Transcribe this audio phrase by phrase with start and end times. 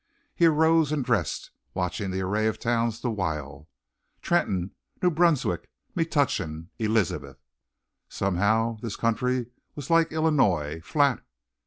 [0.33, 3.69] He arose and dressed, watching the array of towns the while,
[4.23, 7.37] Trenton, New Brunswick, Metuchen, Elizabeth.
[8.09, 9.45] Somehow this country
[9.75, 11.23] was like Illinois, flat.